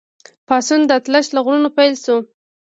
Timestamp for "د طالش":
0.89-1.27